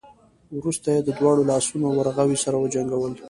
[0.59, 3.13] وروسته يې د دواړو لاسونو ورغوي سره وجنګول.